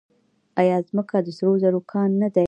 آیا 0.59 0.77
ځمکه 0.89 1.17
د 1.25 1.27
سرو 1.37 1.53
زرو 1.61 1.79
کان 1.91 2.09
نه 2.21 2.27
دی؟ 2.33 2.39